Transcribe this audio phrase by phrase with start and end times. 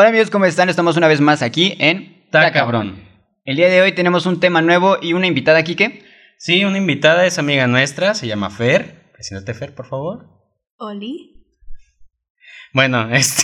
[0.00, 0.68] Hola amigos, ¿cómo están?
[0.68, 3.02] Estamos una vez más aquí en Ta cabrón.
[3.44, 6.04] El día de hoy tenemos un tema nuevo y una invitada aquí que...
[6.38, 9.10] Sí, una invitada es amiga nuestra, se llama Fer.
[9.12, 10.24] Preséntate Fer, por favor.
[10.76, 11.44] Oli.
[12.72, 13.42] Bueno, este,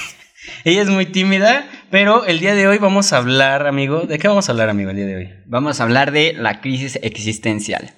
[0.62, 4.02] ella es muy tímida, pero el día de hoy vamos a hablar, amigo.
[4.02, 5.30] ¿De qué vamos a hablar, amigo, el día de hoy?
[5.46, 7.90] Vamos a hablar de la crisis existencial.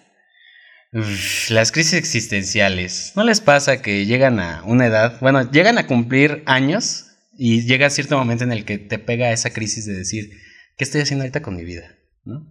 [0.94, 3.12] Uf, las crisis existenciales.
[3.16, 7.05] ¿No les pasa que llegan a una edad, bueno, llegan a cumplir años
[7.36, 10.30] y llega cierto momento en el que te pega esa crisis de decir,
[10.76, 11.96] ¿qué estoy haciendo ahorita con mi vida?
[12.24, 12.46] ¿No?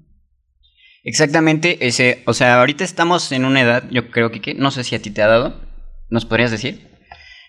[1.04, 4.96] Exactamente, ese, o sea, ahorita estamos en una edad, yo creo que, no sé si
[4.96, 5.62] a ti te ha dado,
[6.10, 6.88] ¿nos podrías decir?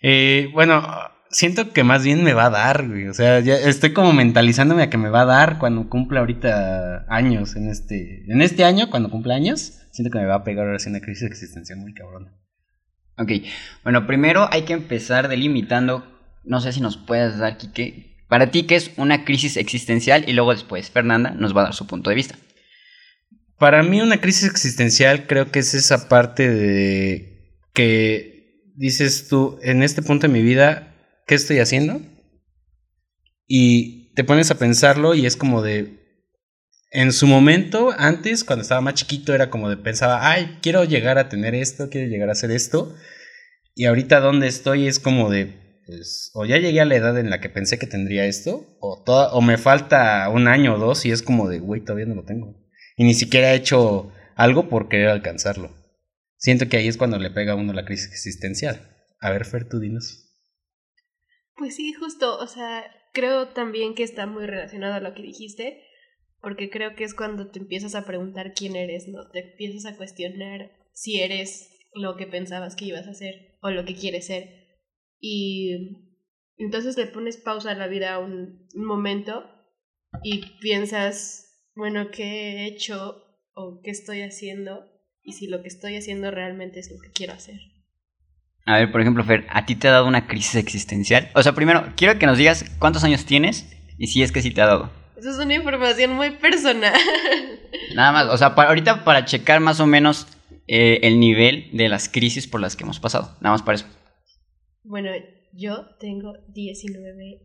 [0.02, 0.86] Eh, bueno,
[1.30, 3.08] siento que más bien me va a dar, güey.
[3.08, 7.06] O sea, ya estoy como mentalizándome a que me va a dar cuando cumpla ahorita
[7.08, 10.66] años en este, en este año, cuando cumpla años, siento que me va a pegar
[10.66, 12.32] ahora sí una crisis existencial muy cabrona.
[13.18, 13.32] Ok,
[13.82, 16.15] bueno, primero hay que empezar delimitando,
[16.46, 20.32] no sé si nos puedes dar, Kike, para ti qué es una crisis existencial y
[20.32, 22.36] luego después Fernanda nos va a dar su punto de vista.
[23.58, 28.36] Para mí una crisis existencial creo que es esa parte de que
[28.74, 30.94] dices tú, en este punto de mi vida,
[31.26, 32.00] ¿qué estoy haciendo?
[33.46, 36.06] Y te pones a pensarlo y es como de,
[36.90, 41.18] en su momento, antes, cuando estaba más chiquito, era como de pensaba, ay, quiero llegar
[41.18, 42.94] a tener esto, quiero llegar a hacer esto.
[43.74, 47.30] Y ahorita donde estoy es como de, pues, o ya llegué a la edad en
[47.30, 51.06] la que pensé que tendría esto, o, toda, o me falta un año o dos
[51.06, 52.54] y es como de, güey, todavía no lo tengo.
[52.96, 55.70] Y ni siquiera he hecho algo por querer alcanzarlo.
[56.36, 58.80] Siento que ahí es cuando le pega a uno la crisis existencial.
[59.20, 60.26] A ver, Fer, tú dinos.
[61.56, 65.82] Pues sí, justo, o sea, creo también que está muy relacionado a lo que dijiste,
[66.42, 69.28] porque creo que es cuando te empiezas a preguntar quién eres, ¿no?
[69.30, 73.84] Te empiezas a cuestionar si eres lo que pensabas que ibas a ser o lo
[73.84, 74.65] que quieres ser.
[75.20, 75.98] Y
[76.58, 79.44] entonces le pones pausa a la vida un, un momento
[80.22, 83.22] y piensas, bueno, ¿qué he hecho
[83.54, 84.86] o qué estoy haciendo?
[85.22, 87.58] Y si lo que estoy haciendo realmente es lo que quiero hacer.
[88.64, 91.30] A ver, por ejemplo, Fer, ¿a ti te ha dado una crisis existencial?
[91.34, 94.50] O sea, primero, quiero que nos digas cuántos años tienes y si es que sí
[94.50, 94.90] te ha dado.
[95.16, 96.92] Eso es una información muy personal.
[97.94, 100.26] Nada más, o sea, para, ahorita para checar más o menos
[100.66, 103.36] eh, el nivel de las crisis por las que hemos pasado.
[103.40, 103.86] Nada más para eso.
[104.88, 105.10] Bueno,
[105.52, 107.42] yo tengo 19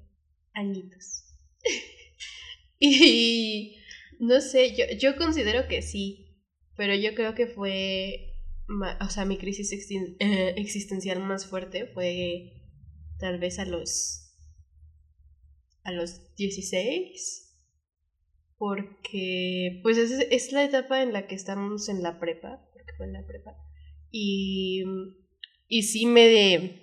[0.54, 1.24] añitos.
[2.80, 3.78] y
[4.20, 6.38] no sé, yo, yo considero que sí,
[6.76, 8.36] pero yo creo que fue,
[9.00, 12.62] o sea, mi crisis eh, existencial más fuerte fue
[13.18, 14.36] tal vez a los,
[15.84, 17.58] a los 16,
[18.60, 23.08] porque pues es, es la etapa en la que estamos en la prepa, porque fue
[23.08, 23.58] en la prepa,
[24.12, 24.84] y,
[25.68, 26.81] y sí me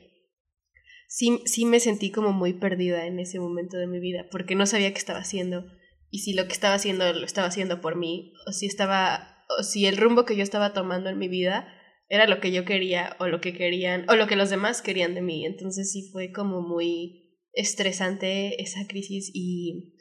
[1.09, 4.67] sí, sí me sentí como muy perdida en ese momento de mi vida, porque no
[4.67, 5.65] sabía qué estaba haciendo
[6.11, 9.63] y si lo que estaba haciendo lo estaba haciendo por mí, o si estaba, o
[9.63, 11.69] si el rumbo que yo estaba tomando en mi vida
[12.09, 15.15] era lo que yo quería, o lo que querían, o lo que los demás querían
[15.15, 15.45] de mí.
[15.45, 19.97] Entonces sí fue como muy estresante esa crisis y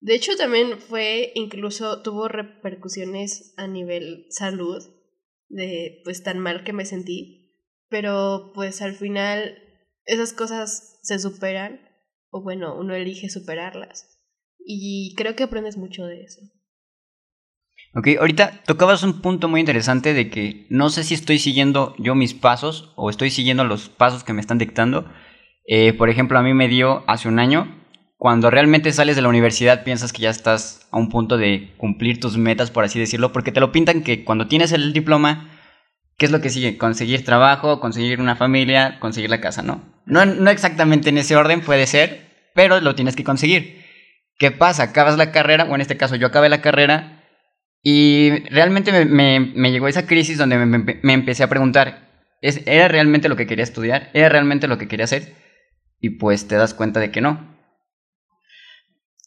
[0.00, 4.82] de hecho también fue, incluso tuvo repercusiones a nivel salud,
[5.48, 7.54] de pues tan mal que me sentí,
[7.88, 9.65] pero pues al final
[10.06, 11.80] esas cosas se superan,
[12.30, 14.18] o bueno, uno elige superarlas.
[14.64, 16.40] Y creo que aprendes mucho de eso.
[17.94, 22.14] Ok, ahorita tocabas un punto muy interesante de que no sé si estoy siguiendo yo
[22.14, 25.10] mis pasos o estoy siguiendo los pasos que me están dictando.
[25.66, 27.74] Eh, por ejemplo, a mí me dio hace un año,
[28.18, 32.20] cuando realmente sales de la universidad piensas que ya estás a un punto de cumplir
[32.20, 35.55] tus metas, por así decirlo, porque te lo pintan que cuando tienes el diploma,
[36.18, 36.78] ¿qué es lo que sigue?
[36.78, 39.82] Conseguir trabajo, conseguir una familia, conseguir la casa, ¿no?
[40.06, 43.84] No, no exactamente en ese orden puede ser, pero lo tienes que conseguir.
[44.38, 44.84] ¿Qué pasa?
[44.84, 47.24] Acabas la carrera, o en este caso yo acabé la carrera,
[47.82, 52.08] y realmente me, llegó esa crisis donde me, me- me empecé a preguntar,
[52.42, 54.10] ¿es, ¿era realmente lo que quería estudiar?
[54.12, 55.34] ¿Era realmente lo que quería hacer?
[56.00, 57.55] Y pues te das cuenta de que no.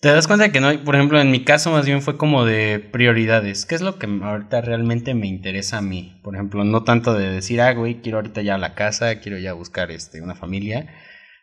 [0.01, 2.79] Te das cuenta que no, por ejemplo, en mi caso más bien fue como de
[2.79, 3.65] prioridades.
[3.65, 6.21] ¿Qué es lo que ahorita realmente me interesa a mí?
[6.23, 9.51] Por ejemplo, no tanto de decir, ah, güey, quiero ahorita ya la casa, quiero ya
[9.51, 10.87] buscar este, una familia.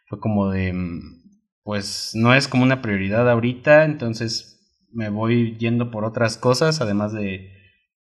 [0.07, 4.59] Fue como de, mm, pues no es como una prioridad ahorita, entonces
[4.91, 7.53] me voy yendo por otras cosas, además de,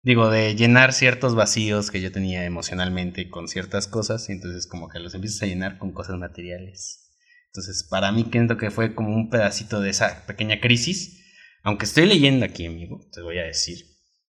[0.01, 4.89] digo, de llenar ciertos vacíos que yo tenía emocionalmente con ciertas cosas, y entonces como
[4.89, 7.02] que los empiezas a llenar con cosas materiales.
[7.53, 11.23] Entonces, para mí siento que fue como un pedacito de esa pequeña crisis.
[11.61, 13.77] Aunque estoy leyendo aquí, amigo, te voy a decir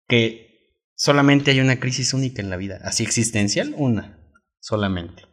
[0.06, 2.81] que solamente hay una crisis única en la vida.
[2.83, 4.19] Así existencial, una,
[4.59, 5.23] solamente.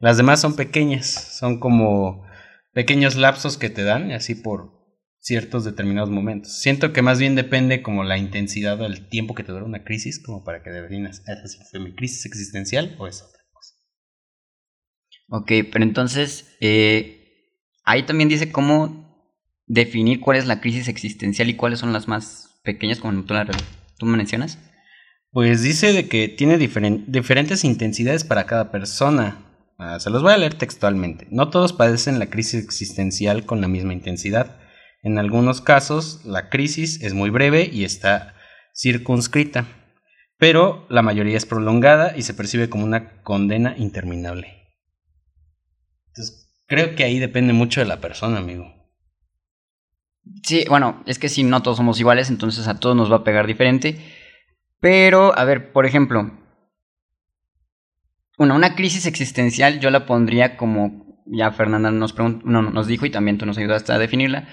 [0.00, 1.06] Las demás son pequeñas,
[1.38, 2.26] son como
[2.72, 4.72] pequeños lapsos que te dan, así por
[5.18, 6.58] ciertos determinados momentos.
[6.60, 9.84] Siento que más bien depende como la intensidad o el tiempo que te dura una
[9.84, 13.74] crisis, como para que deberías, ¿es fue mi crisis existencial o es otra cosa?
[15.28, 17.25] Ok, pero entonces, eh,
[17.86, 19.06] ahí también dice cómo
[19.66, 23.46] definir cuál es la crisis existencial y cuáles son las más pequeñas, como tú, la,
[23.98, 24.58] tú mencionas.
[25.30, 29.42] Pues dice de que tiene diferentes intensidades para cada persona.
[29.78, 31.26] Ah, se los voy a leer textualmente.
[31.30, 34.58] No todos padecen la crisis existencial con la misma intensidad.
[35.02, 38.34] En algunos casos, la crisis es muy breve y está
[38.74, 39.66] circunscrita,
[40.38, 44.74] pero la mayoría es prolongada y se percibe como una condena interminable.
[46.08, 48.72] Entonces, creo que ahí depende mucho de la persona, amigo.
[50.42, 53.24] Sí, bueno, es que si no todos somos iguales, entonces a todos nos va a
[53.24, 53.98] pegar diferente.
[54.80, 56.30] Pero, a ver, por ejemplo,
[58.38, 63.38] una crisis existencial yo la pondría como ya Fernanda nos, no, nos dijo y también
[63.38, 64.48] tú nos ayudaste a definirla,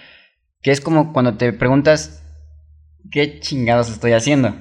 [0.62, 2.24] que es como cuando te preguntas,
[3.12, 4.56] ¿qué chingados estoy haciendo?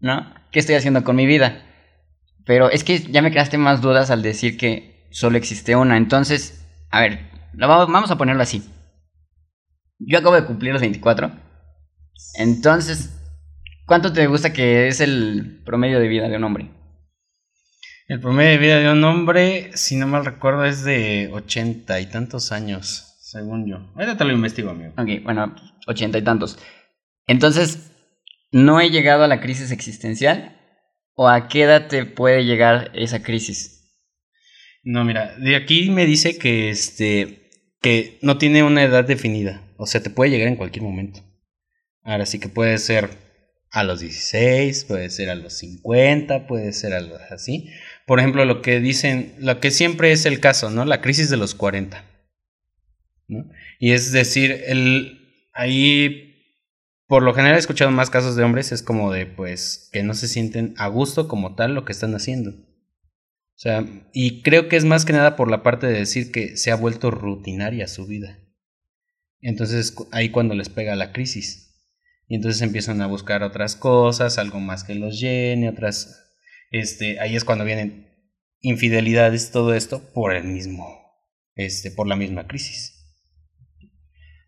[0.00, 0.32] ¿No?
[0.52, 1.62] ¿Qué estoy haciendo con mi vida?
[2.44, 5.96] Pero es que ya me creaste más dudas al decir que solo existe una.
[5.96, 6.59] Entonces,
[6.90, 8.62] a ver, vamos a ponerlo así.
[9.98, 11.30] Yo acabo de cumplir los 24.
[12.34, 13.10] Entonces,
[13.86, 16.70] ¿cuánto te gusta que es el promedio de vida de un hombre?
[18.08, 22.06] El promedio de vida de un hombre, si no mal recuerdo, es de ochenta y
[22.06, 23.76] tantos años según yo.
[23.94, 24.92] Ahora te lo investigo, amigo.
[24.98, 25.54] Ok, bueno,
[25.86, 26.58] ochenta y tantos.
[27.28, 27.92] Entonces,
[28.50, 30.56] ¿no he llegado a la crisis existencial?
[31.14, 33.79] ¿O a qué edad te puede llegar esa crisis?
[34.82, 37.40] No, mira, de aquí me dice que este
[37.80, 39.62] que no tiene una edad definida.
[39.76, 41.20] O sea, te puede llegar en cualquier momento.
[42.02, 43.10] Ahora sí que puede ser
[43.70, 47.70] a los 16, puede ser a los 50, puede ser a los así.
[48.06, 50.84] Por ejemplo, lo que dicen, lo que siempre es el caso, ¿no?
[50.84, 52.04] La crisis de los 40.
[53.78, 56.34] Y es decir, el, ahí,
[57.06, 60.14] por lo general he escuchado más casos de hombres, es como de, pues, que no
[60.14, 62.54] se sienten a gusto como tal lo que están haciendo.
[63.60, 63.84] Sea,
[64.14, 66.76] y creo que es más que nada por la parte de decir que se ha
[66.76, 68.38] vuelto rutinaria su vida.
[69.42, 71.78] Entonces ahí cuando les pega la crisis.
[72.26, 76.26] Y entonces empiezan a buscar otras cosas, algo más que los llene, otras...
[76.70, 78.08] Este, ahí es cuando vienen
[78.60, 80.88] infidelidades, todo esto, por el mismo,
[81.54, 83.12] este, por la misma crisis.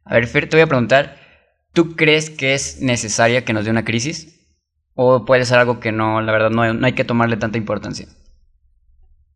[0.07, 1.19] A ver, Fer, te voy a preguntar,
[1.75, 4.41] ¿tú crees que es necesaria que nos dé una crisis?
[4.95, 8.09] ¿O puede ser algo que no, la verdad, no hay que tomarle tanta importancia?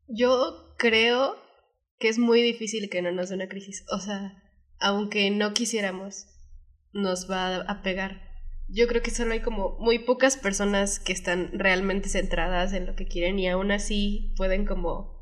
[0.08, 1.36] Yo creo
[1.98, 3.84] que es muy difícil que no nos dé una crisis.
[3.90, 4.42] O sea,
[4.78, 6.26] aunque no quisiéramos,
[6.92, 8.22] nos va a pegar.
[8.68, 12.96] Yo creo que solo hay como muy pocas personas que están realmente centradas en lo
[12.96, 15.16] que quieren y aún así pueden como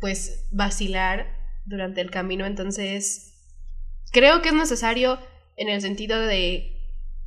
[0.00, 1.26] pues vacilar
[1.66, 2.46] durante el camino.
[2.46, 3.34] Entonces,
[4.12, 5.18] creo que es necesario
[5.56, 6.72] en el sentido de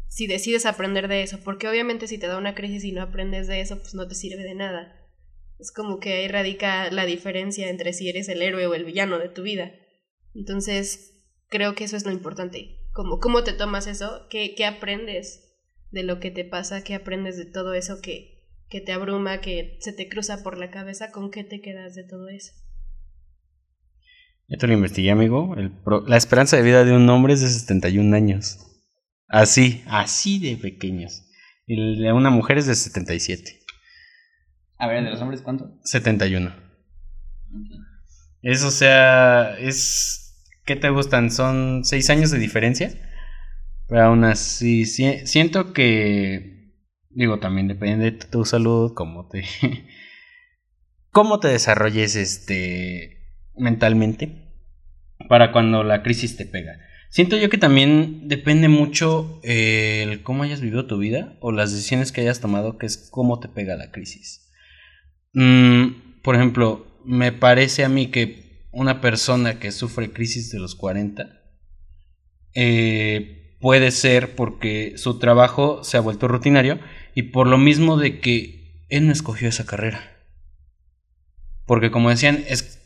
[0.08, 3.48] si decides aprender de eso, porque obviamente si te da una crisis y no aprendes
[3.48, 4.99] de eso, pues no te sirve de nada.
[5.60, 9.20] Es como que ahí radica la diferencia entre si eres el héroe o el villano
[9.20, 9.72] de tu vida.
[10.34, 11.14] Entonces,
[11.50, 12.78] creo que eso es lo importante.
[12.94, 14.28] Como, ¿Cómo te tomas eso?
[14.30, 15.50] ¿Qué, ¿Qué aprendes
[15.92, 16.84] de lo que te pasa?
[16.84, 20.72] ¿Qué aprendes de todo eso que, que te abruma, que se te cruza por la
[20.72, 21.12] cabeza?
[21.12, 22.54] ¿Con qué te quedas de todo eso?
[24.48, 25.56] Ya te lo investigué, amigo.
[26.08, 28.66] la esperanza de vida de un hombre es de 71 años.
[29.28, 31.26] Así, así de pequeños.
[31.68, 33.59] Y el de una mujer es de 77.
[34.80, 35.78] A ver, ¿de los hombres cuánto?
[35.84, 36.56] 71.
[38.42, 40.26] Eso, o sea, es...
[40.66, 41.32] ¿Qué te gustan?
[41.32, 42.94] ¿Son 6 años de diferencia?
[43.88, 46.74] Pero aún así, siento que...
[47.10, 49.44] Digo, también depende de tu salud, cómo te...
[51.12, 53.18] cómo te desarrolles este
[53.58, 54.54] mentalmente
[55.28, 56.80] para cuando la crisis te pega.
[57.10, 61.72] Siento yo que también depende mucho eh, el cómo hayas vivido tu vida o las
[61.74, 64.49] decisiones que hayas tomado, que es cómo te pega la crisis.
[65.34, 70.76] Mm, por ejemplo, me parece a mí que una persona que sufre crisis de los
[70.76, 71.42] 40
[72.54, 76.80] eh, puede ser porque su trabajo se ha vuelto rutinario
[77.16, 80.18] y por lo mismo de que él no escogió esa carrera.
[81.66, 82.80] Porque como decían, es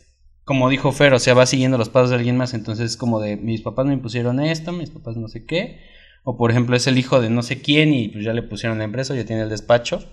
[0.43, 3.37] como dijo Fer, o sea, va siguiendo los pasos de alguien más, entonces como de
[3.37, 5.79] mis papás me impusieron esto, mis papás no sé qué,
[6.23, 8.77] o por ejemplo es el hijo de no sé quién y pues ya le pusieron
[8.77, 10.03] la empresa, ya tiene el despacho,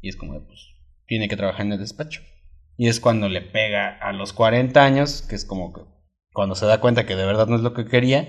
[0.00, 0.77] y es como de pues
[1.08, 2.22] tiene que trabajar en el despacho.
[2.76, 5.80] Y es cuando le pega a los 40 años, que es como que
[6.32, 8.20] cuando se da cuenta que de verdad no es lo que quería,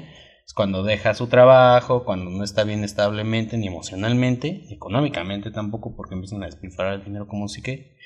[0.43, 5.95] es cuando deja su trabajo, cuando no está bien establemente, ni emocionalmente, ni económicamente tampoco,
[5.95, 7.97] porque empiezan a despilfarrar el dinero como si que.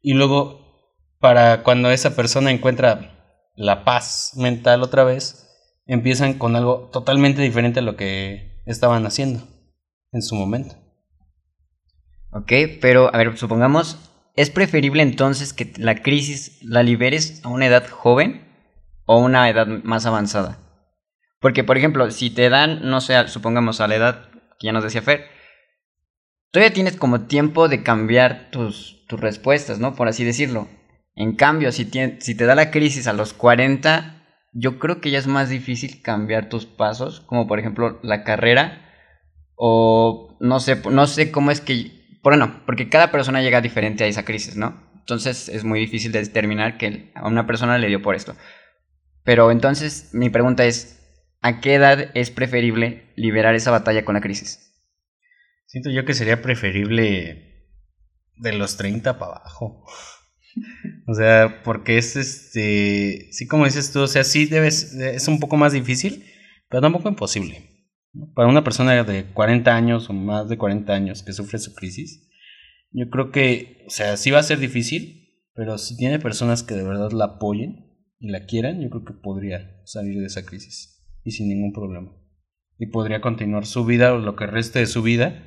[0.00, 0.72] Y luego
[1.18, 5.48] para cuando esa persona encuentra la paz mental otra vez,
[5.86, 9.42] empiezan con algo totalmente diferente a lo que estaban haciendo
[10.12, 10.76] en su momento.
[12.32, 13.98] Ok, pero a ver, supongamos,
[14.36, 18.48] ¿es preferible entonces que la crisis la liberes a una edad joven
[19.06, 20.58] o a una edad más avanzada?
[21.40, 24.84] Porque, por ejemplo, si te dan, no sé, supongamos a la edad que ya nos
[24.84, 25.26] decía Fer,
[26.52, 29.94] todavía tienes como tiempo de cambiar tus, tus respuestas, ¿no?
[29.94, 30.68] Por así decirlo.
[31.14, 35.26] En cambio, si, te da la crisis a los 40, yo creo que ya es
[35.26, 38.88] más difícil cambiar tus pasos, como por ejemplo la carrera,
[39.54, 44.06] o no sé, no sé cómo es que, bueno, porque cada persona llega diferente a
[44.06, 44.90] esa crisis, ¿no?
[45.00, 48.36] Entonces es muy difícil de determinar que a una persona le dio por esto.
[49.24, 51.00] Pero entonces mi pregunta es,
[51.40, 54.72] ¿a qué edad es preferible liberar esa batalla con la crisis?
[55.66, 57.68] Siento yo que sería preferible
[58.36, 59.84] de los 30 para abajo.
[61.06, 65.40] O sea, porque es este, sí como dices tú, o sea, sí debes, es un
[65.40, 66.26] poco más difícil,
[66.68, 67.71] pero tampoco imposible.
[68.34, 72.28] Para una persona de 40 años o más de 40 años que sufre su crisis,
[72.90, 75.22] yo creo que, o sea, sí va a ser difícil,
[75.54, 77.86] pero si tiene personas que de verdad la apoyen
[78.18, 82.12] y la quieran, yo creo que podría salir de esa crisis y sin ningún problema.
[82.78, 85.44] Y podría continuar su vida o lo que reste de su vida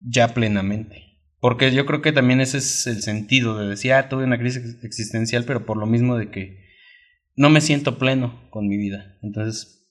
[0.00, 1.02] ya plenamente.
[1.40, 4.82] Porque yo creo que también ese es el sentido de decir, ah, tuve una crisis
[4.82, 6.64] existencial, pero por lo mismo de que
[7.36, 9.18] no me siento pleno con mi vida.
[9.22, 9.85] Entonces,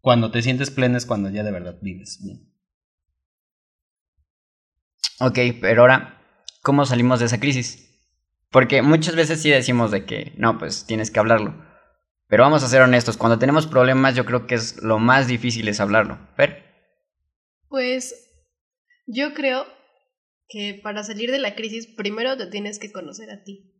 [0.00, 2.52] cuando te sientes pleno es cuando ya de verdad vives bien.
[5.20, 6.22] Ok, pero ahora,
[6.62, 7.88] ¿cómo salimos de esa crisis?
[8.50, 11.66] Porque muchas veces sí decimos de que, no, pues tienes que hablarlo.
[12.28, 15.66] Pero vamos a ser honestos, cuando tenemos problemas yo creo que es lo más difícil
[15.68, 16.18] es hablarlo.
[16.36, 16.64] ¿Ver?
[17.68, 18.14] Pues
[19.06, 19.66] yo creo
[20.48, 23.74] que para salir de la crisis primero te tienes que conocer a ti.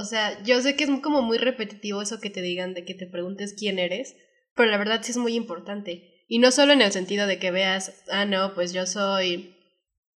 [0.00, 2.94] O sea, yo sé que es como muy repetitivo eso que te digan de que
[2.94, 4.14] te preguntes quién eres,
[4.60, 6.22] pero la verdad sí es muy importante.
[6.28, 9.56] Y no solo en el sentido de que veas, ah, no, pues yo soy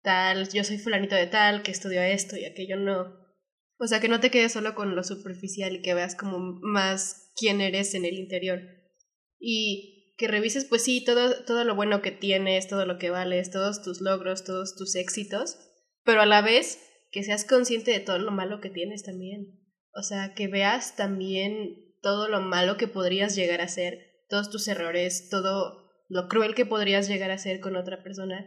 [0.03, 3.11] tal, yo soy fulanito de tal, que estudió esto y aquello, no.
[3.79, 7.31] O sea, que no te quedes solo con lo superficial y que veas como más
[7.35, 8.61] quién eres en el interior.
[9.39, 13.49] Y que revises, pues sí, todo, todo lo bueno que tienes, todo lo que vales,
[13.49, 15.57] todos tus logros, todos tus éxitos,
[16.03, 19.59] pero a la vez que seas consciente de todo lo malo que tienes también.
[19.91, 24.67] O sea, que veas también todo lo malo que podrías llegar a ser, todos tus
[24.67, 28.45] errores, todo lo cruel que podrías llegar a ser con otra persona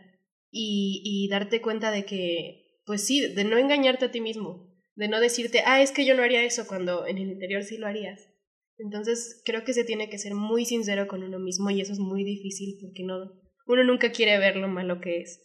[0.51, 5.09] y, y darte cuenta de que, pues sí, de no engañarte a ti mismo, de
[5.09, 7.87] no decirte, ah, es que yo no haría eso cuando en el interior sí lo
[7.87, 8.29] harías.
[8.77, 12.01] Entonces creo que se tiene que ser muy sincero con uno mismo y eso es
[12.01, 13.33] muy difícil porque no,
[13.67, 15.41] uno nunca quiere ver lo malo que es.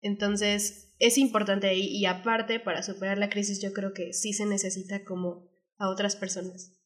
[0.00, 4.46] Entonces es importante ahí y aparte para superar la crisis yo creo que sí se
[4.46, 6.80] necesita como a otras personas.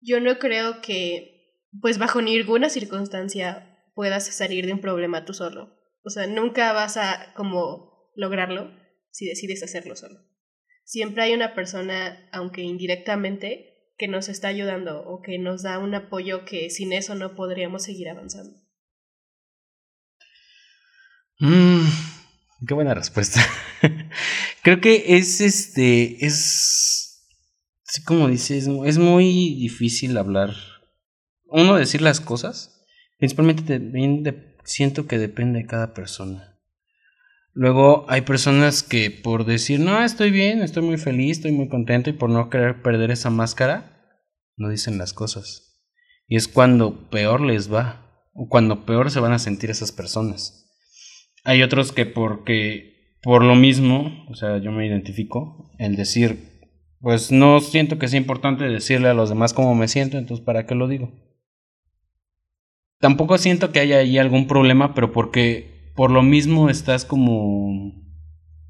[0.00, 1.33] Yo no creo que
[1.80, 5.76] pues bajo ninguna circunstancia puedas salir de un problema tú solo.
[6.04, 8.70] O sea, nunca vas a como lograrlo
[9.10, 10.20] si decides hacerlo solo.
[10.84, 15.94] Siempre hay una persona, aunque indirectamente, que nos está ayudando o que nos da un
[15.94, 18.60] apoyo que sin eso no podríamos seguir avanzando.
[21.38, 21.86] Mm,
[22.66, 23.44] Qué buena respuesta.
[24.62, 26.24] Creo que es este.
[26.24, 27.26] Es.
[28.04, 30.54] Como dices, es muy difícil hablar.
[31.56, 32.84] Uno, decir las cosas.
[33.16, 36.58] Principalmente de, siento que depende de cada persona.
[37.52, 42.10] Luego hay personas que por decir, no, estoy bien, estoy muy feliz, estoy muy contento
[42.10, 44.18] y por no querer perder esa máscara,
[44.56, 45.80] no dicen las cosas.
[46.26, 50.68] Y es cuando peor les va, o cuando peor se van a sentir esas personas.
[51.44, 56.68] Hay otros que porque por lo mismo, o sea, yo me identifico, el decir,
[56.98, 60.66] pues no siento que sea importante decirle a los demás cómo me siento, entonces ¿para
[60.66, 61.23] qué lo digo?
[63.04, 68.02] Tampoco siento que haya ahí algún problema, pero porque por lo mismo estás como,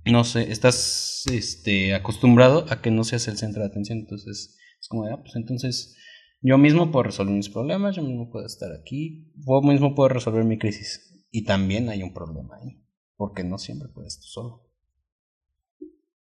[0.05, 4.89] no sé, estás este, acostumbrado a que no seas el centro de atención, entonces es
[4.89, 5.97] como, ah, pues entonces
[6.41, 10.43] yo mismo puedo resolver mis problemas, yo mismo puedo estar aquí, yo mismo puedo resolver
[10.43, 11.25] mi crisis.
[11.31, 14.69] Y también hay un problema ahí, porque no siempre puedes tú solo.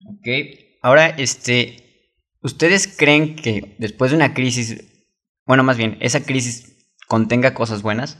[0.05, 0.27] Ok,
[0.83, 2.11] ahora, este,
[2.43, 5.09] ¿ustedes creen que después de una crisis,
[5.47, 6.72] bueno, más bien, esa crisis
[7.13, 8.17] contenga cosas buenas?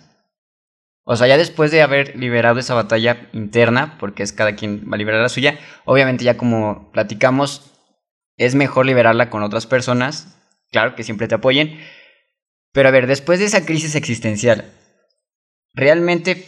[1.04, 4.94] O sea, ya después de haber liberado esa batalla interna, porque es cada quien va
[4.94, 7.74] a liberar la suya, obviamente ya como platicamos,
[8.38, 10.38] es mejor liberarla con otras personas,
[10.72, 11.80] claro que siempre te apoyen,
[12.72, 14.72] pero a ver, después de esa crisis existencial,
[15.74, 16.46] ¿realmente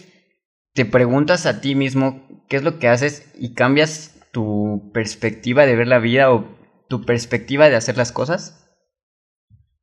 [0.75, 5.75] te preguntas a ti mismo qué es lo que haces y cambias tu perspectiva de
[5.75, 6.45] ver la vida o
[6.89, 8.64] tu perspectiva de hacer las cosas?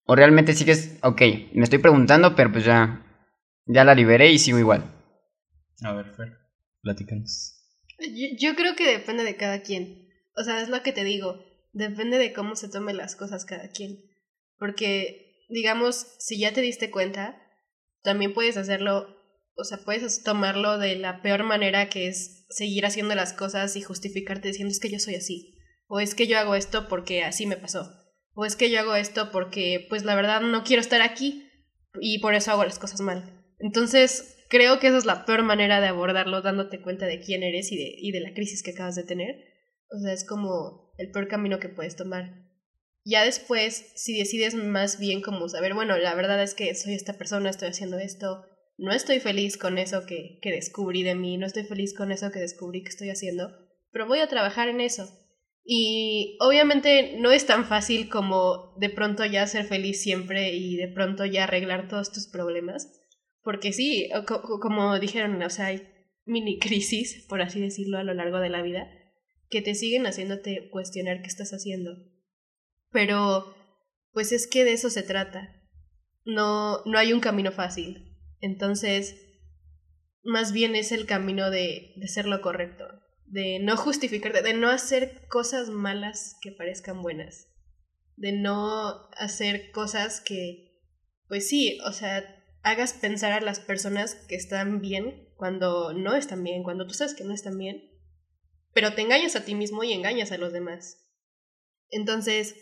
[0.05, 1.21] ¿O realmente sigues, ok,
[1.53, 3.07] me estoy preguntando, pero pues ya,
[3.67, 4.93] ya la liberé y sigo igual?
[5.83, 6.39] A ver, Fer,
[6.83, 7.59] platícanos.
[7.99, 10.09] Yo, yo creo que depende de cada quien.
[10.37, 11.45] O sea, es lo que te digo.
[11.73, 14.03] Depende de cómo se tomen las cosas cada quien.
[14.59, 17.41] Porque, digamos, si ya te diste cuenta,
[18.03, 19.17] también puedes hacerlo,
[19.57, 23.83] o sea, puedes tomarlo de la peor manera que es seguir haciendo las cosas y
[23.83, 25.59] justificarte diciendo es que yo soy así.
[25.87, 28.02] O es que yo hago esto porque así me pasó.
[28.35, 31.49] O es que yo hago esto porque, pues la verdad, no quiero estar aquí
[32.01, 33.45] y por eso hago las cosas mal.
[33.59, 37.73] Entonces, creo que esa es la peor manera de abordarlo, dándote cuenta de quién eres
[37.73, 39.37] y de, y de la crisis que acabas de tener.
[39.91, 42.43] O sea, es como el peor camino que puedes tomar.
[43.05, 47.15] Ya después, si decides más bien como saber, bueno, la verdad es que soy esta
[47.15, 48.45] persona, estoy haciendo esto,
[48.79, 52.31] no estoy feliz con eso que, que descubrí de mí, no estoy feliz con eso
[52.31, 53.51] que descubrí que estoy haciendo,
[53.91, 55.09] pero voy a trabajar en eso.
[55.65, 60.89] Y obviamente no es tan fácil como de pronto ya ser feliz siempre y de
[60.89, 62.91] pronto ya arreglar todos tus problemas.
[63.43, 64.09] Porque sí,
[64.61, 65.89] como dijeron, o sea, hay
[66.25, 68.89] mini crisis, por así decirlo, a lo largo de la vida,
[69.51, 71.93] que te siguen haciéndote cuestionar qué estás haciendo.
[72.91, 73.55] Pero,
[74.13, 75.63] pues es que de eso se trata.
[76.25, 78.17] No, no hay un camino fácil.
[78.41, 79.17] Entonces,
[80.23, 82.85] más bien es el camino de, de ser lo correcto,
[83.33, 87.49] de no justificarte, de no hacer cosas malas que parezcan buenas,
[88.17, 90.79] de no hacer cosas que,
[91.29, 92.23] pues sí, o sea,
[92.63, 97.15] hagas pensar a las personas que están bien cuando no están bien, cuando tú sabes
[97.15, 97.91] que no están bien,
[98.75, 100.99] pero te engañas a ti mismo y engañas a los demás.
[101.89, 102.55] Entonces,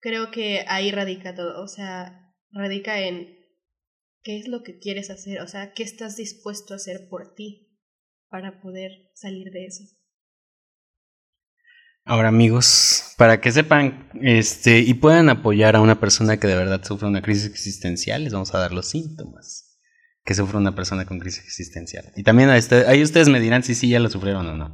[0.00, 3.38] creo que ahí radica todo, o sea, radica en
[4.24, 7.78] qué es lo que quieres hacer, o sea, qué estás dispuesto a hacer por ti
[8.28, 9.99] para poder salir de eso.
[12.04, 16.82] Ahora amigos, para que sepan este y puedan apoyar a una persona que de verdad
[16.82, 19.78] sufre una crisis existencial, les vamos a dar los síntomas
[20.24, 22.12] que sufre una persona con crisis existencial.
[22.16, 24.72] Y también este, ahí ustedes me dirán si sí ya lo sufrieron o no.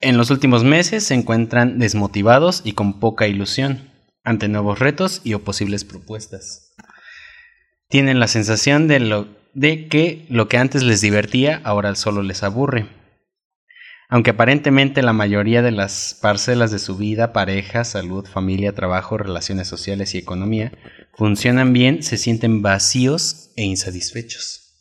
[0.00, 3.90] En los últimos meses se encuentran desmotivados y con poca ilusión
[4.24, 6.74] ante nuevos retos y o posibles propuestas.
[7.88, 12.42] Tienen la sensación de, lo, de que lo que antes les divertía ahora solo les
[12.42, 12.99] aburre.
[14.10, 19.68] Aunque aparentemente la mayoría de las parcelas de su vida, pareja, salud, familia, trabajo, relaciones
[19.68, 20.72] sociales y economía
[21.14, 24.74] funcionan bien, se sienten vacíos e insatisfechos.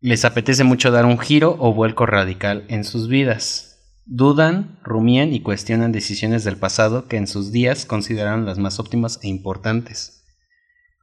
[0.00, 3.68] Les apetece mucho dar un giro o vuelco radical en sus vidas
[4.10, 9.20] Dudan, rumían y cuestionan decisiones del pasado que en sus días consideraron las más óptimas
[9.22, 10.24] e importantes.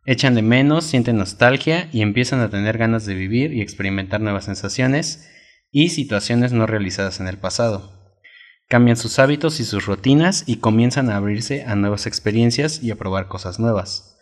[0.08, 4.46] Echan de menos, sienten nostalgia y empiezan a tener ganas de vivir y experimentar nuevas
[4.46, 5.30] sensaciones
[5.76, 7.92] y situaciones no realizadas en el pasado.
[8.70, 12.96] Cambian sus hábitos y sus rutinas y comienzan a abrirse a nuevas experiencias y a
[12.96, 14.18] probar cosas nuevas.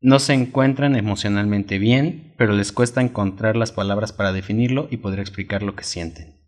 [0.00, 5.20] No se encuentran emocionalmente bien, pero les cuesta encontrar las palabras para definirlo y poder
[5.20, 6.40] explicar lo que sienten.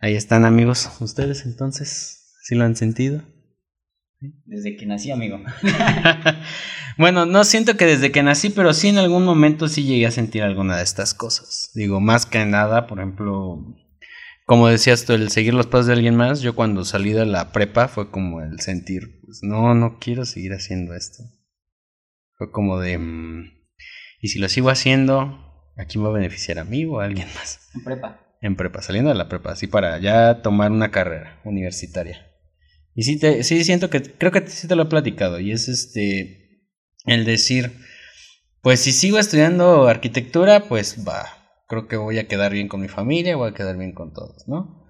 [0.00, 3.22] Ahí están amigos, ustedes entonces, ¿sí lo han sentido?
[4.20, 5.40] Desde que nací, amigo.
[6.98, 10.10] bueno, no siento que desde que nací, pero sí en algún momento sí llegué a
[10.10, 11.70] sentir alguna de estas cosas.
[11.74, 13.76] Digo, más que nada, por ejemplo,
[14.46, 17.52] como decías tú, el seguir los pasos de alguien más, yo cuando salí de la
[17.52, 21.22] prepa fue como el sentir, pues no, no quiero seguir haciendo esto.
[22.36, 23.50] Fue como de, mm,
[24.20, 27.28] ¿y si lo sigo haciendo, a quién va a beneficiar a mí o a alguien
[27.34, 27.68] más?
[27.74, 32.30] En prepa en prepa, saliendo de la prepa, así para ya tomar una carrera universitaria.
[32.94, 35.68] Y sí, te, sí siento que, creo que sí te lo he platicado, y es
[35.68, 36.68] este,
[37.06, 37.72] el decir,
[38.62, 41.26] pues si sigo estudiando arquitectura, pues va,
[41.68, 44.46] creo que voy a quedar bien con mi familia, voy a quedar bien con todos,
[44.46, 44.86] ¿no?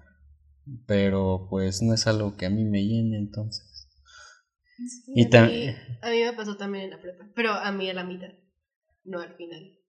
[0.87, 3.89] Pero pues no es algo que a mí me llene entonces.
[5.07, 5.69] y a, mí,
[6.01, 8.29] a mí me pasó también en la prepa, pero a mí a la mitad,
[9.03, 9.79] no al final.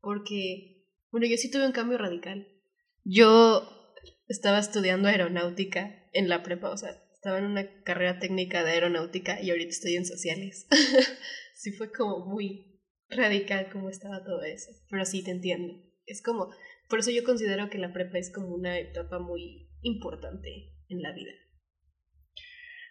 [0.00, 2.46] Porque, bueno, yo sí tuve un cambio radical.
[3.04, 3.68] Yo
[4.28, 9.40] estaba estudiando aeronáutica en la prepa, o sea, estaba en una carrera técnica de aeronáutica
[9.40, 10.66] y ahorita estoy en sociales.
[11.54, 15.72] sí fue como muy radical como estaba todo eso, pero sí te entiendo.
[16.04, 16.50] Es como,
[16.90, 21.12] por eso yo considero que la prepa es como una etapa muy importante en la
[21.12, 21.32] vida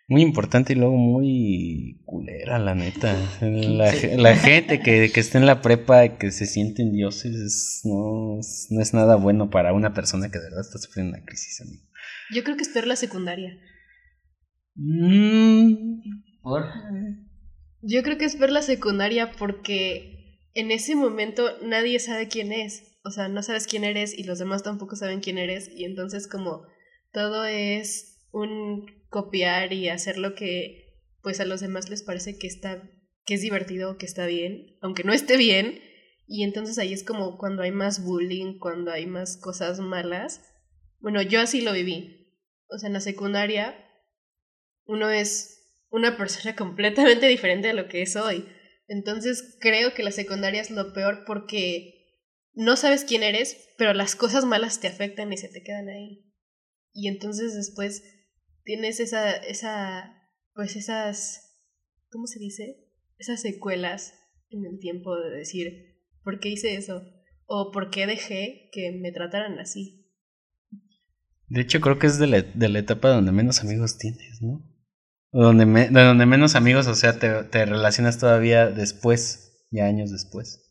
[0.09, 3.15] muy importante y luego muy culera, la neta.
[3.41, 8.37] La, gente que, que, está en la prepa, que se sienten dioses, no,
[8.69, 11.61] no es nada bueno para una persona que de verdad está sufriendo una crisis.
[11.61, 11.83] Amigo.
[12.35, 13.57] Yo creo que es peor la secundaria.
[14.75, 16.01] Mm,
[16.41, 16.65] ¿Por?
[17.81, 22.97] Yo creo que es ver la secundaria porque en ese momento nadie sabe quién es.
[23.03, 25.69] O sea, no sabes quién eres y los demás tampoco saben quién eres.
[25.75, 26.65] Y entonces como
[27.11, 30.83] todo es un copiar y hacer lo que
[31.21, 32.83] pues a los demás les parece que está,
[33.25, 35.79] que es divertido, que está bien, aunque no esté bien,
[36.27, 40.41] y entonces ahí es como cuando hay más bullying, cuando hay más cosas malas.
[40.99, 42.33] Bueno, yo así lo viví.
[42.69, 43.75] O sea, en la secundaria
[44.85, 45.53] uno es
[45.89, 48.45] una persona completamente diferente de lo que es hoy.
[48.87, 51.93] Entonces creo que la secundaria es lo peor porque
[52.53, 56.31] no sabes quién eres, pero las cosas malas te afectan y se te quedan ahí.
[56.93, 58.03] Y entonces después
[58.63, 60.13] tienes esa, esa,
[60.53, 61.57] pues esas,
[62.11, 62.89] ¿cómo se dice?
[63.17, 64.13] Esas secuelas
[64.49, 67.03] en el tiempo de decir, ¿por qué hice eso?
[67.45, 70.11] O ¿por qué dejé que me trataran así?
[71.47, 74.63] De hecho, creo que es de la, de la etapa donde menos amigos tienes, ¿no?
[75.33, 80.63] Donde, donde menos amigos, o sea, te, te relacionas todavía después, ya años después.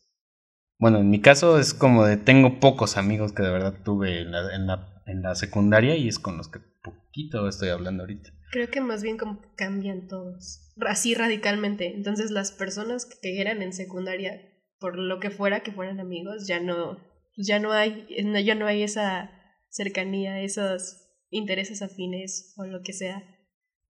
[0.79, 4.31] Bueno, en mi caso es como de tengo pocos amigos que de verdad tuve en
[4.31, 8.31] la, en la, en la secundaria y es con los que poquito estoy hablando ahorita.
[8.51, 11.93] Creo que más bien como cambian todos, así radicalmente.
[11.95, 14.41] Entonces las personas que eran en secundaria,
[14.79, 16.97] por lo que fuera que fueran amigos, ya no,
[17.35, 18.05] ya no hay,
[18.43, 19.31] ya no hay esa
[19.69, 20.97] cercanía, esos
[21.29, 23.23] intereses afines o lo que sea.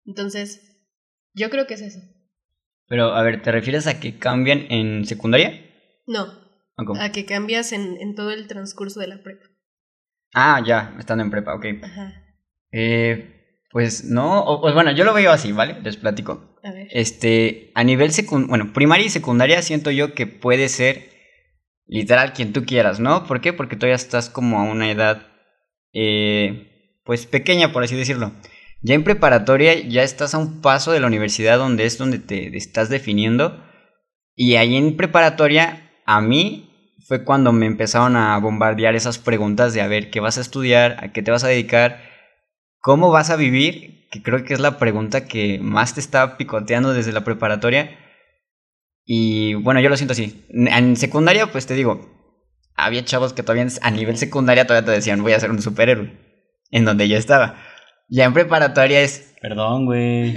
[0.06, 0.62] Entonces,
[1.34, 2.00] yo creo que es eso.
[2.88, 5.62] Pero, a ver, ¿te refieres a que cambian en secundaria?
[6.06, 6.26] No,
[6.78, 7.02] ¿O cómo?
[7.02, 9.46] a que cambias en, en todo el transcurso de la prepa.
[10.34, 11.66] Ah, ya, estando en prepa, ok.
[11.84, 12.14] Ajá.
[12.72, 15.80] Eh, pues no, o, pues bueno, yo lo veo así, ¿vale?
[15.82, 16.58] Les platico.
[16.64, 16.88] A ver.
[16.92, 21.10] Este, a nivel secundario, bueno, primaria y secundaria siento yo que puede ser
[21.86, 23.26] literal quien tú quieras, ¿no?
[23.26, 23.54] ¿Por qué?
[23.54, 25.28] Porque todavía estás como a una edad,
[25.94, 28.34] eh, pues pequeña, por así decirlo.
[28.84, 32.56] Ya en preparatoria ya estás a un paso de la universidad donde es donde te
[32.58, 33.64] estás definiendo.
[34.36, 36.70] Y ahí en preparatoria, a mí
[37.08, 40.98] fue cuando me empezaron a bombardear esas preguntas de a ver qué vas a estudiar,
[41.00, 42.02] a qué te vas a dedicar,
[42.80, 46.94] cómo vas a vivir, que creo que es la pregunta que más te está picoteando
[46.94, 47.98] desde la preparatoria.
[49.06, 50.46] Y bueno, yo lo siento así.
[50.50, 52.10] En secundaria, pues te digo,
[52.76, 56.12] había chavos que todavía a nivel secundaria todavía te decían, voy a ser un superhéroe,
[56.70, 57.56] en donde yo estaba.
[58.16, 60.36] Ya en preparatoria es, Perdón, güey.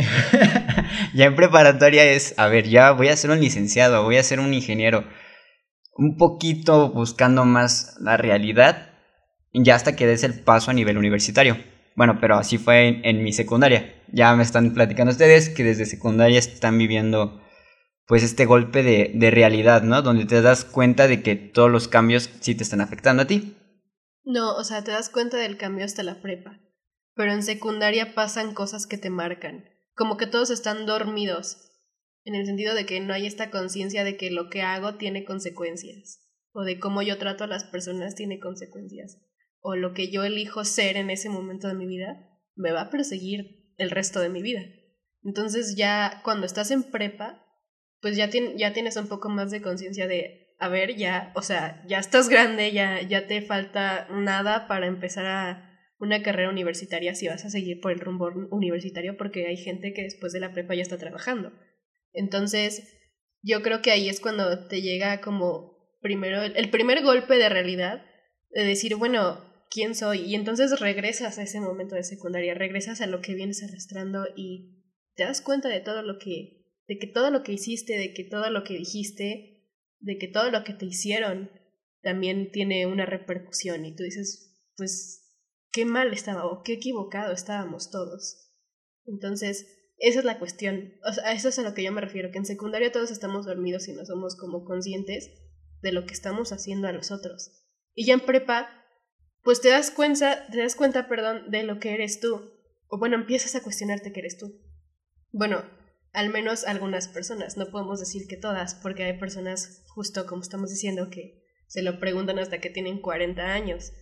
[1.15, 4.41] ya en preparatoria es, a ver, ya voy a ser un licenciado, voy a ser
[4.41, 5.05] un ingeniero.
[5.95, 8.95] Un poquito buscando más la realidad,
[9.53, 11.59] ya hasta que des el paso a nivel universitario.
[11.97, 13.95] Bueno, pero así fue en, en mi secundaria.
[14.11, 17.43] Ya me están platicando ustedes que desde secundaria están viviendo
[18.07, 20.01] pues este golpe de, de realidad, ¿no?
[20.01, 23.55] Donde te das cuenta de que todos los cambios sí te están afectando a ti.
[24.25, 26.59] No, o sea, te das cuenta del cambio hasta la prepa.
[27.17, 29.65] Pero en secundaria pasan cosas que te marcan.
[29.95, 31.73] Como que todos están dormidos.
[32.25, 35.25] En el sentido de que no hay esta conciencia de que lo que hago tiene
[35.25, 36.21] consecuencias.
[36.53, 39.19] O de cómo yo trato a las personas tiene consecuencias.
[39.61, 42.91] O lo que yo elijo ser en ese momento de mi vida me va a
[42.91, 44.61] perseguir el resto de mi vida.
[45.25, 47.43] Entonces ya cuando estás en prepa,
[48.01, 51.43] pues ya, tien- ya tienes un poco más de conciencia de, a ver, ya, o
[51.43, 55.66] sea, ya estás grande, ya, ya te falta nada para empezar a
[55.99, 60.03] una carrera universitaria si vas a seguir por el rumbo universitario porque hay gente que
[60.03, 61.53] después de la prepa ya está trabajando.
[62.13, 62.97] Entonces,
[63.43, 68.05] yo creo que ahí es cuando te llega como primero el, primer golpe de realidad
[68.51, 70.21] de decir, bueno, ¿quién soy?
[70.21, 74.85] Y entonces regresas a ese momento de secundaria, regresas a lo que vienes arrastrando y
[75.15, 78.23] te das cuenta de todo lo que de que todo lo que hiciste, de que
[78.23, 79.65] todo lo que dijiste,
[79.99, 81.51] de que todo lo que te hicieron
[82.01, 85.26] también tiene una repercusión y tú dices, pues
[85.77, 88.51] qué mal estaba o qué equivocado estábamos todos.
[89.05, 89.67] Entonces,
[89.99, 90.95] esa es la cuestión.
[91.07, 93.45] O sea, eso es a lo que yo me refiero, que en secundaria todos estamos
[93.45, 95.31] dormidos y no somos como conscientes
[95.83, 97.51] de lo que estamos haciendo a los otros.
[97.95, 98.71] Y ya en prepa,
[99.43, 102.53] pues te das cuenta, te das cuenta, perdón, de lo que eres tú.
[102.89, 104.59] O bueno, empiezas a cuestionarte que eres tú.
[105.31, 105.63] Bueno,
[106.15, 110.71] al menos algunas personas, no podemos decir que todas, porque hay personas, justo como estamos
[110.71, 113.93] diciendo, que se lo preguntan hasta que tienen 40 años.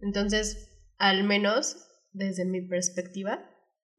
[0.00, 3.50] Entonces, al menos desde mi perspectiva,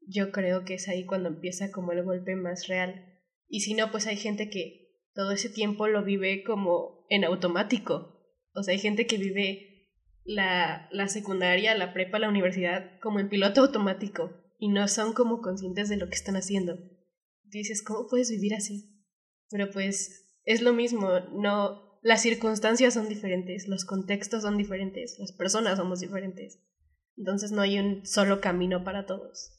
[0.06, 3.20] yo creo que es ahí cuando empieza como el golpe más real.
[3.48, 8.20] Y si no, pues hay gente que todo ese tiempo lo vive como en automático.
[8.54, 9.92] O sea, hay gente que vive
[10.24, 15.40] la, la secundaria, la prepa, la universidad como en piloto automático y no son como
[15.40, 16.78] conscientes de lo que están haciendo.
[17.44, 19.04] Dices, ¿cómo puedes vivir así?
[19.50, 25.32] Pero pues es lo mismo, no, las circunstancias son diferentes, los contextos son diferentes, las
[25.32, 26.60] personas somos diferentes.
[27.18, 29.58] Entonces no hay un solo camino para todos.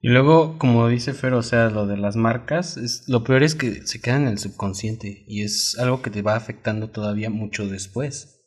[0.00, 3.54] Y luego, como dice Fer, o sea, lo de las marcas, es, lo peor es
[3.54, 7.66] que se quedan en el subconsciente y es algo que te va afectando todavía mucho
[7.66, 8.44] después.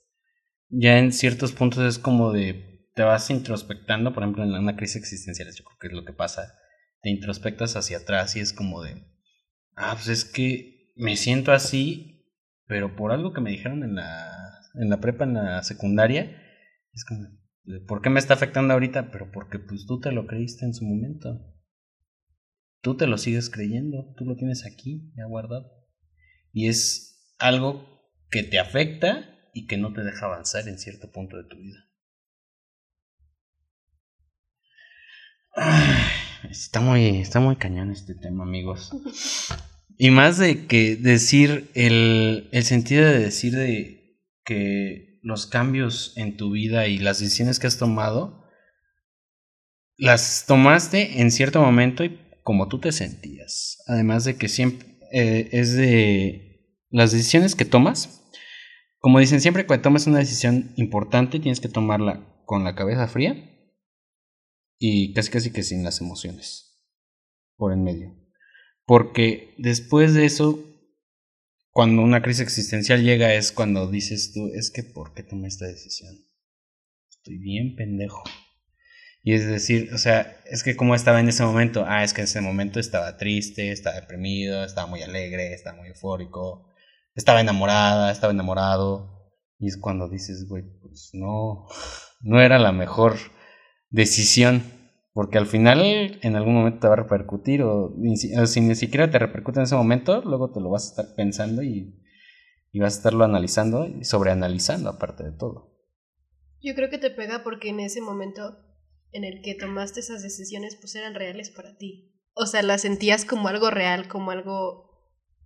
[0.69, 4.97] Ya en ciertos puntos es como de, te vas introspectando, por ejemplo, en una crisis
[4.97, 6.54] existencial, yo creo que es lo que pasa.
[7.02, 9.04] te introspectas hacia atrás y es como de,
[9.75, 12.25] ah, pues es que me siento así,
[12.67, 14.32] pero por algo que me dijeron en la,
[14.75, 16.41] en la prepa, en la secundaria,
[16.93, 17.38] es como,
[17.88, 19.12] ¿por qué me está afectando ahorita?
[19.12, 21.39] Pero porque pues tú te lo creíste en su momento.
[22.82, 25.71] Tú te lo sigues creyendo, tú lo tienes aquí, ya guardado.
[26.51, 27.86] Y es algo
[28.32, 31.86] que te afecta y que no te deja avanzar en cierto punto de tu vida.
[36.49, 38.91] Está muy, está muy cañón este tema, amigos.
[39.97, 46.38] Y más de que decir, el, el sentido de decir de que los cambios en
[46.38, 48.45] tu vida y las decisiones que has tomado,
[49.97, 53.84] las tomaste en cierto momento y como tú te sentías.
[53.88, 56.49] Además de que siempre eh, es de
[56.89, 58.23] las decisiones que tomas.
[58.99, 63.36] Como dicen, siempre que tomas una decisión importante tienes que tomarla con la cabeza fría
[64.77, 66.69] y casi casi que sin las emociones
[67.55, 68.15] por en medio.
[68.86, 70.63] Porque después de eso,
[71.71, 75.65] cuando una crisis existencial llega es cuando dices tú, es que ¿por qué tomé esta
[75.65, 76.15] decisión?
[77.10, 78.23] Estoy bien pendejo.
[79.21, 82.21] Y es decir, o sea, es que como estaba en ese momento, ah, es que
[82.21, 86.69] en ese momento estaba triste, estaba deprimido, estaba muy alegre, estaba muy eufórico,
[87.15, 89.34] estaba enamorada, estaba enamorado.
[89.60, 91.67] Y es cuando dices, güey, pues no,
[92.21, 93.17] no era la mejor
[93.89, 94.63] decisión,
[95.19, 97.93] porque al final en algún momento te va a repercutir o,
[98.45, 101.62] si ni siquiera te repercute en ese momento, luego te lo vas a estar pensando
[101.62, 101.93] y,
[102.71, 105.75] y vas a estarlo analizando y sobreanalizando aparte de todo.
[106.62, 108.60] Yo creo que te pega porque en ese momento
[109.12, 112.17] en el que tomaste esas decisiones pues eran reales para ti.
[112.34, 114.86] O sea, las sentías como algo real, como algo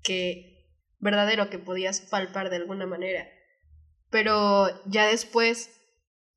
[0.04, 0.68] que
[1.00, 3.26] verdadero que podías palpar de alguna manera.
[4.12, 5.72] Pero ya después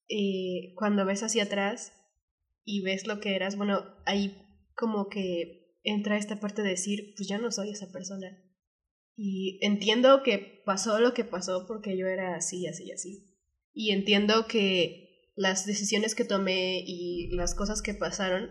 [0.08, 1.92] eh, cuando ves hacia atrás
[2.66, 4.36] y ves lo que eras, bueno, ahí
[4.74, 8.36] como que entra esta parte de decir, pues ya no soy esa persona.
[9.14, 13.32] Y entiendo que pasó lo que pasó porque yo era así, así, así.
[13.72, 18.50] Y entiendo que las decisiones que tomé y las cosas que pasaron,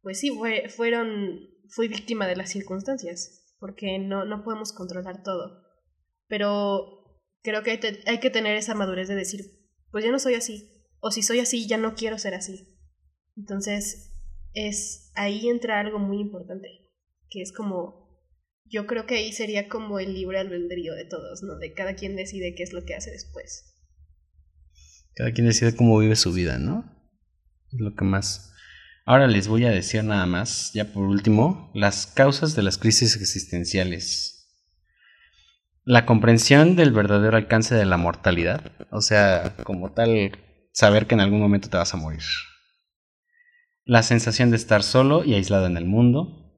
[0.00, 0.30] pues sí,
[0.70, 5.62] fueron, fui víctima de las circunstancias, porque no, no podemos controlar todo.
[6.26, 9.42] Pero creo que hay, hay que tener esa madurez de decir,
[9.90, 12.71] pues ya no soy así, o si soy así, ya no quiero ser así.
[13.36, 14.12] Entonces,
[14.54, 16.68] es ahí entra algo muy importante,
[17.30, 18.20] que es como,
[18.64, 21.58] yo creo que ahí sería como el libre albedrío de todos, ¿no?
[21.58, 23.74] De cada quien decide qué es lo que hace después.
[25.14, 26.84] Cada quien decide cómo vive su vida, ¿no?
[27.72, 28.54] Es lo que más.
[29.04, 33.16] Ahora les voy a decir nada más, ya por último, las causas de las crisis
[33.16, 34.38] existenciales.
[35.84, 40.38] La comprensión del verdadero alcance de la mortalidad, o sea, como tal
[40.72, 42.22] saber que en algún momento te vas a morir.
[43.92, 46.50] La sensación de estar solo y aislado en el mundo.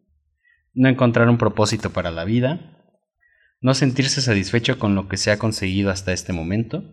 [0.73, 2.79] No encontrar un propósito para la vida.
[3.61, 6.85] No sentirse satisfecho con lo que se ha conseguido hasta este momento.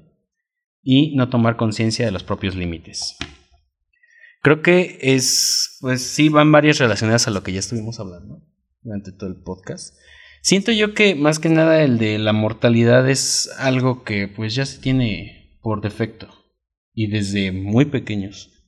[0.81, 3.17] Y no tomar conciencia de los propios límites.
[4.41, 8.41] Creo que es, pues sí, van varias relacionadas a lo que ya estuvimos hablando
[8.81, 9.95] durante todo el podcast.
[10.41, 14.65] Siento yo que más que nada el de la mortalidad es algo que pues ya
[14.65, 16.29] se tiene por defecto
[16.95, 18.60] y desde muy pequeños.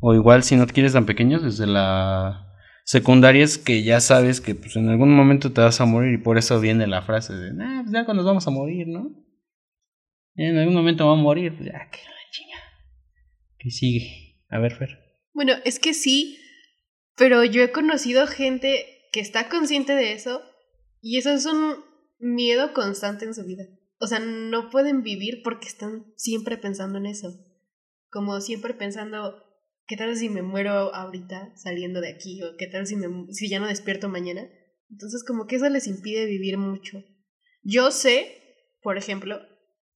[0.00, 2.46] O igual si no quieres tan pequeños, desde la
[2.84, 6.22] secundaria es que ya sabes que pues, en algún momento te vas a morir y
[6.22, 9.10] por eso viene la frase de, nah, pues ya cuando nos vamos a morir, ¿no?
[10.34, 11.98] En algún momento vamos a morir, pues ya, que
[12.30, 12.58] chinga.
[13.58, 14.44] ¿Qué sigue?
[14.48, 14.98] A ver, Fer.
[15.34, 16.38] Bueno, es que sí,
[17.16, 20.42] pero yo he conocido gente que está consciente de eso
[21.02, 21.84] y eso es un
[22.18, 23.64] miedo constante en su vida.
[23.98, 27.28] O sea, no pueden vivir porque están siempre pensando en eso.
[28.10, 29.42] Como siempre pensando,
[29.90, 32.40] ¿qué tal si me muero ahorita saliendo de aquí?
[32.44, 34.48] ¿O qué tal si, me, si ya no despierto mañana?
[34.88, 37.02] Entonces, como que eso les impide vivir mucho.
[37.64, 38.40] Yo sé,
[38.82, 39.40] por ejemplo,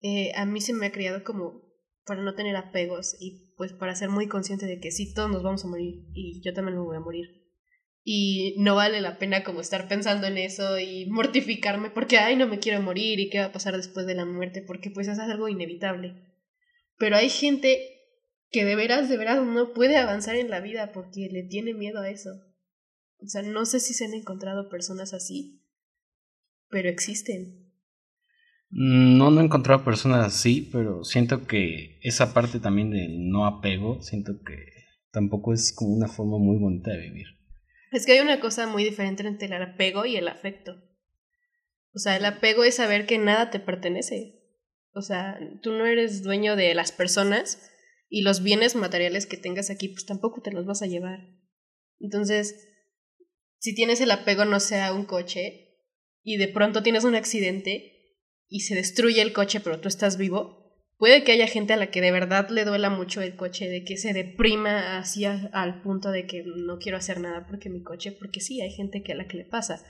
[0.00, 1.60] eh, a mí se me ha criado como
[2.06, 5.42] para no tener apegos y pues para ser muy consciente de que sí, todos nos
[5.42, 7.26] vamos a morir y yo también me voy a morir
[8.02, 12.48] y no vale la pena como estar pensando en eso y mortificarme porque, ay, no
[12.48, 15.18] me quiero morir y qué va a pasar después de la muerte, porque pues es
[15.18, 16.14] algo inevitable.
[16.96, 18.01] Pero hay gente
[18.52, 22.00] que de veras, de veras no puede avanzar en la vida porque le tiene miedo
[22.00, 22.30] a eso.
[23.18, 25.64] O sea, no sé si se han encontrado personas así,
[26.68, 27.72] pero existen.
[28.68, 34.02] No, no he encontrado personas así, pero siento que esa parte también del no apego,
[34.02, 34.56] siento que
[35.10, 37.26] tampoco es como una forma muy bonita de vivir.
[37.90, 40.76] Es que hay una cosa muy diferente entre el apego y el afecto.
[41.94, 44.40] O sea, el apego es saber que nada te pertenece.
[44.94, 47.71] O sea, tú no eres dueño de las personas
[48.14, 51.30] y los bienes materiales que tengas aquí, pues tampoco te los vas a llevar.
[51.98, 52.68] Entonces,
[53.58, 55.78] si tienes el apego no sea un coche
[56.22, 60.84] y de pronto tienes un accidente y se destruye el coche pero tú estás vivo,
[60.98, 63.82] puede que haya gente a la que de verdad le duela mucho el coche, de
[63.82, 68.12] que se deprima así al punto de que no quiero hacer nada porque mi coche,
[68.12, 69.82] porque sí, hay gente que a la que le pasa,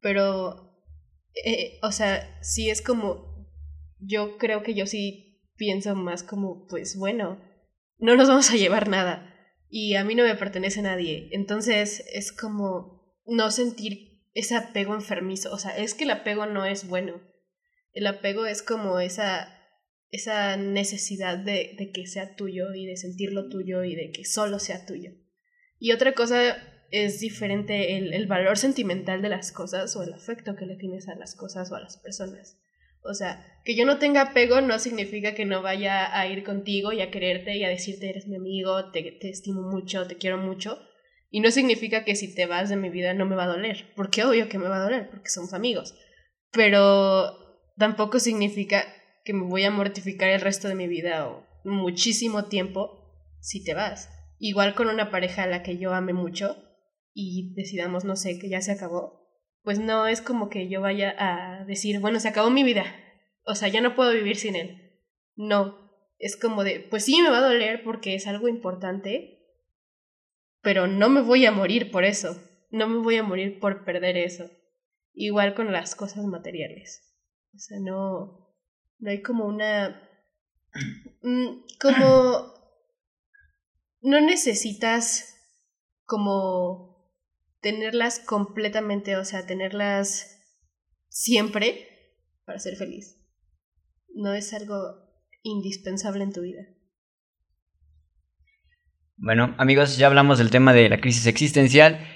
[0.00, 0.84] pero,
[1.44, 3.50] eh, o sea, sí es como,
[3.98, 7.40] yo creo que yo sí pienso más como, pues bueno,
[7.98, 9.34] no nos vamos a llevar nada
[9.68, 11.28] y a mí no me pertenece nadie.
[11.32, 15.52] Entonces es como no sentir ese apego enfermizo.
[15.52, 17.20] O sea, es que el apego no es bueno.
[17.92, 19.48] El apego es como esa,
[20.10, 24.58] esa necesidad de, de que sea tuyo y de sentirlo tuyo y de que solo
[24.58, 25.12] sea tuyo.
[25.78, 26.56] Y otra cosa
[26.90, 31.08] es diferente el, el valor sentimental de las cosas o el afecto que le tienes
[31.08, 32.58] a las cosas o a las personas.
[33.08, 36.92] O sea, que yo no tenga apego no significa que no vaya a ir contigo
[36.92, 40.78] y a quererte y a decirte eres mi amigo, te, estimo mucho, te quiero mucho.
[41.30, 43.92] Y no significa que si te vas de mi vida no me va a doler,
[43.96, 45.94] porque obvio que me va a doler, porque somos amigos.
[46.52, 47.36] Pero
[47.76, 48.84] tampoco significa
[49.24, 53.02] que me voy a mortificar el resto de mi vida o muchísimo tiempo
[53.40, 54.08] si te vas.
[54.38, 56.56] Igual con una pareja a la que yo ame mucho
[57.12, 59.25] y decidamos, no sé, que ya se acabó,
[59.66, 62.84] pues no es como que yo vaya a decir, bueno, se acabó mi vida,
[63.44, 65.02] o sea, ya no puedo vivir sin él.
[65.34, 69.40] No, es como de, pues sí me va a doler porque es algo importante,
[70.62, 74.16] pero no me voy a morir por eso, no me voy a morir por perder
[74.16, 74.48] eso.
[75.14, 77.02] Igual con las cosas materiales.
[77.52, 78.54] O sea, no,
[79.00, 80.00] no hay como una...
[81.22, 82.54] Mm, como...
[84.00, 85.34] No necesitas
[86.04, 86.95] como
[87.60, 90.36] tenerlas completamente, o sea, tenerlas
[91.08, 91.88] siempre
[92.44, 93.16] para ser feliz.
[94.14, 94.76] No es algo
[95.42, 96.62] indispensable en tu vida.
[99.18, 102.06] Bueno, amigos, ya hablamos del tema de la crisis existencial.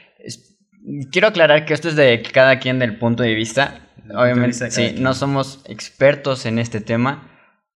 [1.10, 3.88] Quiero aclarar que esto es de cada quien del punto de vista.
[4.14, 7.30] Obviamente, sí, no somos expertos en este tema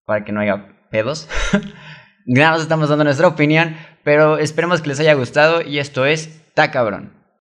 [0.04, 1.28] para que no haya pedos.
[2.26, 6.42] Nada más estamos dando nuestra opinión, pero esperemos que les haya gustado y esto es
[6.54, 7.13] Ta Cabrón.